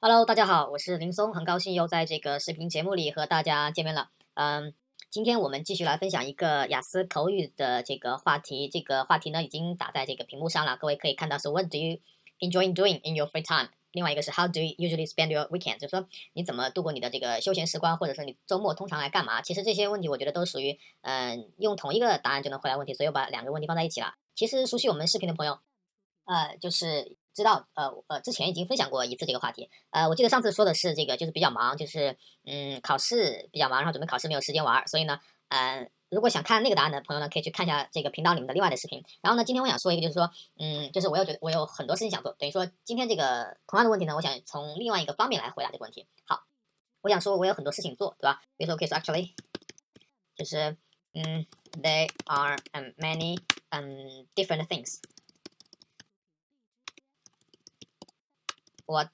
[0.00, 4.10] Hello，大家好，我是林松，很高兴又在这个视频节目里和大家见面了。
[4.34, 4.72] 嗯，
[5.10, 8.68] 今天我们继续来分享一个雅思口语的这个话题。
[8.68, 11.98] 这个话题呢已经打在这个屏幕上了，各位可以看到是 What do you
[12.38, 13.70] enjoy doing in your free time？
[13.90, 15.80] 另外一个是 How do you usually spend your weekend？
[15.80, 19.42] 就是说你怎么度过你的这个休闲时光，或者是你周末通常来干嘛？
[19.42, 24.14] 其实这些问题我觉得都属于嗯用同一个答案就能回答问题，所以我把两个问题放在一起了。
[24.36, 25.58] 其实熟悉我们视频的朋友，
[26.24, 27.17] 呃，就是。
[27.38, 39.02] 知道，呃呃，之前已经分享过一次这个话题，呃，我记得上次说的是这个，就是比较忙，就是嗯，考试比较忙，然后准备考试没有时间玩，所以呢，嗯，如果想看那个答案的朋友呢，可以去看一下这个频道里面的另外的视频。
[39.22, 46.06] 然后呢，今天我想说一个，就是说，嗯，就是我又觉得我有很多事情想做，等于说今天这个同样的问题呢，我想从另外一个方面来回答这个问题。
[46.26, 46.42] 好，
[47.02, 48.42] 我想说我有很多事情做，对吧？
[48.56, 49.32] 比如说可以说 actually，
[50.34, 50.76] 就是
[51.14, 51.46] 嗯
[51.82, 52.56] ，there are
[52.98, 53.38] many
[53.70, 54.98] um different things。
[58.88, 59.10] What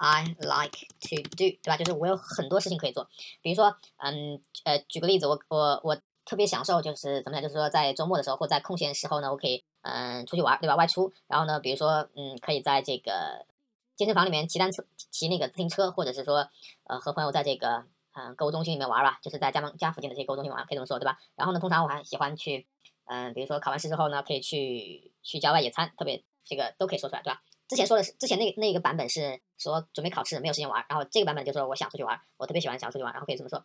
[0.00, 1.76] I like to do，对吧？
[1.76, 3.08] 就是我有很多事情可以做。
[3.40, 7.42] 比如说，嗯，呃，举个例子，我我我特别享受，就是怎么讲？
[7.42, 10.74] 就是说，在周末的时候或在空闲时候呢，我可以嗯出去玩，对吧？
[10.74, 13.46] 外出，然后呢，比如说嗯，可以在这个
[13.94, 16.48] 健身房里面骑单车、骑那个自行车，或者是说
[16.88, 21.16] 呃和朋友在这个嗯购物中心里面玩吧，就是在家门家附近的这些购物中心玩，可以这么说，对吧？
[21.36, 22.66] 然后呢，通常我还喜欢去
[23.04, 27.40] 嗯，比如说考完试之后呢，可以去去郊外野餐，特别这个都可以说出来，对吧？
[27.74, 33.64] 之前说的是，之前那那个版本是说准备考试没有时间玩，然后这个版本就说我想出去玩，我特别喜欢想出去玩，然后可以这么说，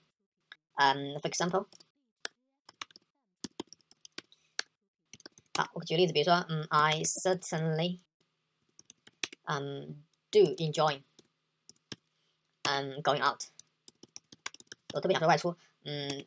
[0.73, 1.67] 嗯，for example，
[5.53, 7.99] 好，我举个例子，比如说，嗯，I certainly，
[9.43, 11.03] 嗯，do enjoy，
[12.63, 13.43] 嗯，going out，
[14.95, 16.25] 我特别享受外出，嗯，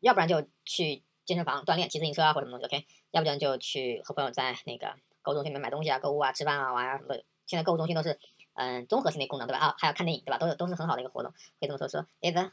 [0.00, 4.96] 要不然就去健身房锻炼，骑自行车啊或者什么东西，OK，要不然就去和朋友在那个。
[5.30, 7.24] 购物中心里面买东西啊，购物啊，吃饭啊，玩啊什么的。
[7.46, 8.18] 现在购物中心都是
[8.54, 9.60] 嗯综合性的功能，对吧？
[9.60, 10.38] 啊，还有看电影，对吧？
[10.38, 11.30] 都有都是很好的一个活动。
[11.30, 12.50] 可以这么说说，either，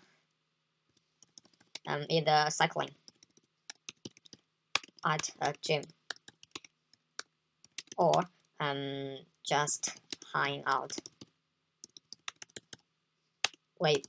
[1.86, 2.92] 嗯，either cycling
[5.02, 5.54] at a
[7.96, 8.28] gym，or
[8.58, 9.96] um just
[10.32, 10.94] hanging out
[13.80, 14.06] with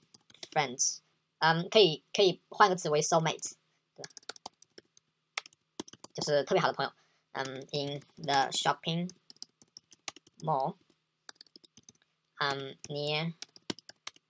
[0.52, 0.98] friends。
[1.38, 3.52] 嗯，可以可以换个词为 soulmate，
[3.94, 4.10] 对吧？
[6.12, 6.92] 就是特别好的朋友。
[7.38, 9.08] Um, in the shopping
[10.42, 10.74] mall
[12.40, 13.32] um, near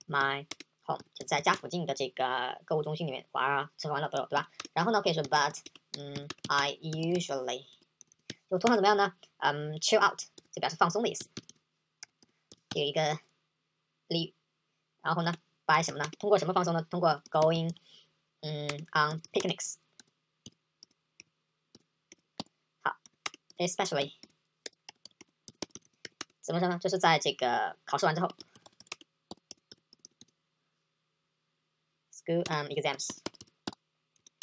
[0.07, 0.45] my
[0.85, 4.49] home，就在家附近的这个购物中心里面玩啊，吃喝玩乐都有，对吧？
[4.73, 5.57] 然后呢，可以说 but
[5.97, 7.65] 嗯，I usually
[8.49, 9.13] 就通常怎么样呢？
[9.37, 10.19] 嗯，chill out
[10.51, 11.29] 就表示放松的意思，
[12.75, 13.19] 有一个
[14.07, 14.33] 例。
[15.01, 15.33] 然后呢
[15.65, 16.09] ，by 什么呢？
[16.19, 16.85] 通过什么放松呢？
[16.89, 17.73] 通过 going
[18.41, 19.75] 嗯 on picnics。
[23.67, 24.13] Especially
[26.41, 26.79] 怎么说呢？
[26.79, 28.27] 就是在这个考试完之后
[32.11, 33.19] ，school exams。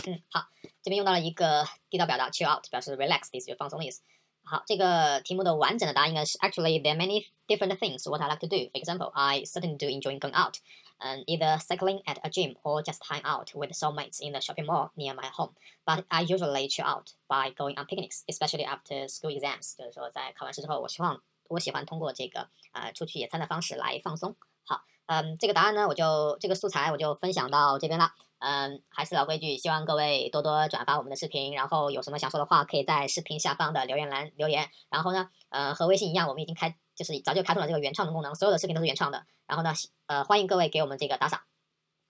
[0.06, 0.49] 嗯，好，
[0.82, 4.03] 这边用到了一个地道表达，cheer out，表示 relax 的意思，就放松的意思。
[4.46, 8.70] 好，这个题目的完整的答案应该是 Actually, there are many different things what I like to do.
[8.72, 10.56] For example, I certainly do enjoy going out,
[11.00, 14.66] and either cycling at a gym or just hang out with soulmates in the shopping
[14.66, 15.54] mall near my home.
[15.86, 19.78] But I usually chill out by going on picnics, especially after school exams.
[19.78, 24.36] 就是说，在考完试之后，我希望我喜欢通过这个呃出去野餐的方式来放松。
[24.66, 28.12] 好，嗯，这个答案呢，我就这个素材我就分享到这边了。
[28.39, 34.69] 嗯，还是老规矩，希望各位多多转发我们的视频，然后有什么想说的话，可以在视频下方的留言栏留言。
[34.91, 39.25] 然后呢，呃，和微信一样，我们已经开，就是早就开通了这个原创的功能，所有的视频都是原创的。
[39.47, 39.73] 然后呢，
[40.07, 41.41] 呃，欢迎各位给我们这个打赏，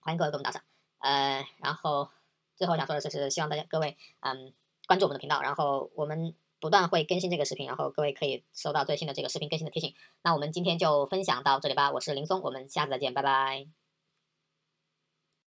[0.01, 0.63] 欢迎各位给我们打赏。
[0.99, 2.11] 呃，然后
[2.57, 4.53] 最后想说的就是希望大家各位嗯
[4.89, 9.95] 关注我们的频道，然后我们不断会更新这个视频，然后各位可以收到最新的这个视频更新的提醒。
[10.23, 13.86] 那我们今天就分享到这里吧，我是林松，我们下次再见，拜拜。